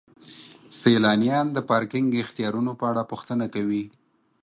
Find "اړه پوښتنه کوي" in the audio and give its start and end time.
2.91-3.83